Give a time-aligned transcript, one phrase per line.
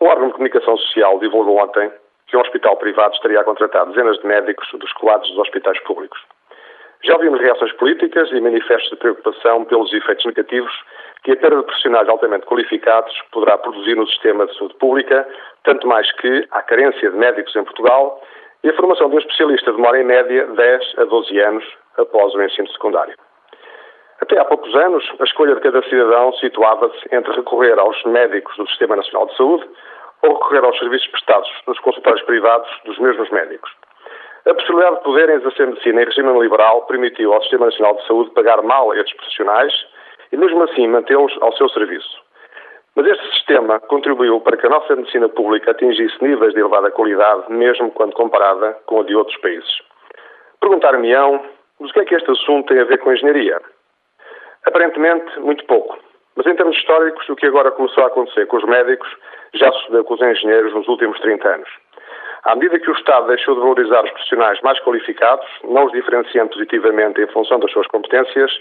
[0.00, 1.90] O órgão de comunicação social divulgou ontem
[2.28, 6.20] que um hospital privado estaria a contratar dezenas de médicos dos quadros dos hospitais públicos.
[7.02, 10.72] Já ouvimos reações políticas e manifestos de preocupação pelos efeitos negativos
[11.22, 15.26] que a perda de profissionais altamente qualificados poderá produzir no sistema de saúde pública,
[15.64, 18.22] tanto mais que há carência de médicos em Portugal
[18.62, 21.64] e a formação de um especialista demora em média 10 a 12 anos
[21.96, 23.14] após o ensino secundário.
[24.20, 28.66] Até há poucos anos, a escolha de cada cidadão situava-se entre recorrer aos médicos do
[28.68, 29.68] Sistema Nacional de Saúde
[30.22, 33.70] ou recorrer aos serviços prestados nos consultórios privados dos mesmos médicos.
[34.44, 38.30] A possibilidade de poderem exercer medicina em regime liberal permitiu ao Sistema Nacional de Saúde
[38.30, 39.72] pagar mal a estes profissionais
[40.32, 42.18] e, mesmo assim, mantê-los ao seu serviço.
[42.96, 47.52] Mas este sistema contribuiu para que a nossa medicina pública atingisse níveis de elevada qualidade,
[47.52, 49.82] mesmo quando comparada com a de outros países.
[50.60, 51.44] Perguntar-me-ão,
[51.78, 53.60] mas o que é que este assunto tem a ver com a engenharia?
[54.68, 55.98] Aparentemente, muito pouco.
[56.36, 59.08] Mas em termos históricos, o que agora começou a acontecer com os médicos
[59.54, 61.68] já sucedeu com os engenheiros nos últimos 30 anos.
[62.44, 66.50] À medida que o Estado deixou de valorizar os profissionais mais qualificados, não os diferenciando
[66.50, 68.52] positivamente em função das suas competências,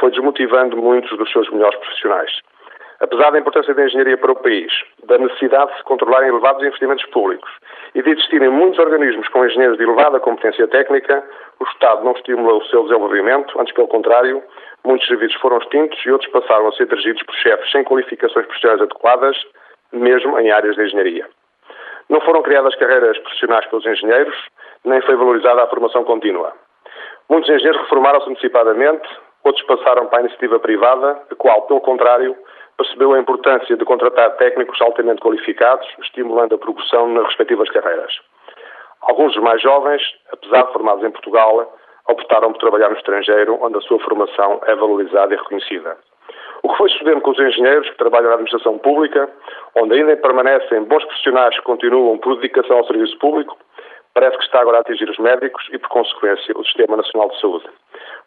[0.00, 2.32] foi desmotivando muitos dos seus melhores profissionais.
[3.00, 4.72] Apesar da importância da engenharia para o país,
[5.04, 7.50] da necessidade de se controlarem elevados investimentos públicos
[7.94, 11.22] e de existirem muitos organismos com engenheiros de elevada competência técnica,
[11.60, 14.42] o Estado não estimulou o seu desenvolvimento, antes pelo contrário,
[14.84, 18.82] muitos serviços foram extintos e outros passaram a ser dirigidos por chefes sem qualificações profissionais
[18.82, 19.36] adequadas,
[19.92, 21.28] mesmo em áreas de engenharia.
[22.08, 24.36] Não foram criadas carreiras profissionais pelos engenheiros,
[24.84, 26.52] nem foi valorizada a formação contínua.
[27.28, 29.08] Muitos engenheiros reformaram-se antecipadamente,
[29.44, 32.36] outros passaram para a iniciativa privada, a qual, pelo contrário,
[32.76, 38.12] percebeu a importância de contratar técnicos altamente qualificados, estimulando a progressão nas respectivas carreiras.
[39.02, 41.72] Alguns dos mais jovens, apesar de formados em Portugal,
[42.08, 45.96] optaram por trabalhar no estrangeiro, onde a sua formação é valorizada e reconhecida.
[46.62, 49.28] O que foi sucedendo com os engenheiros que trabalham na administração pública,
[49.76, 53.56] onde ainda permanecem bons profissionais que continuam por dedicação ao serviço público,
[54.14, 57.40] parece que está agora a atingir os médicos e, por consequência, o Sistema Nacional de
[57.40, 57.66] Saúde.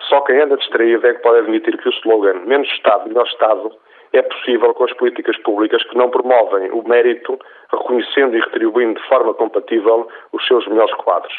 [0.09, 3.71] Só quem anda distraído é que pode admitir que o slogan menos Estado, melhor Estado
[4.13, 7.37] é possível com as políticas públicas que não promovem o mérito,
[7.71, 11.33] reconhecendo e retribuindo de forma compatível os seus melhores quadros.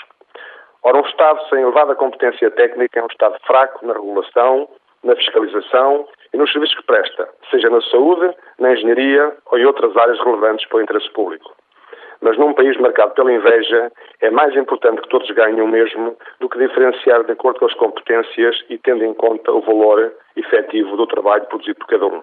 [0.86, 4.68] Ora, um Estado sem elevada competência técnica é um Estado fraco na regulação,
[5.02, 9.96] na fiscalização e nos serviços que presta, seja na saúde, na engenharia ou em outras
[9.96, 11.52] áreas relevantes para o interesse público.
[12.20, 16.48] Mas num país marcado pela inveja, é mais importante que todos ganhem o mesmo do
[16.48, 21.08] que diferenciar de acordo com as competências e tendo em conta o valor efetivo do
[21.08, 22.22] trabalho produzido por cada um.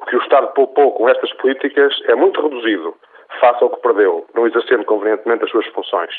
[0.00, 2.94] O que o Estado poupou com estas políticas é muito reduzido
[3.38, 6.10] face ao que perdeu, não exercendo convenientemente as suas funções.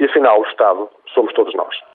[0.00, 1.80] E afinal, o Estado somos todos nós.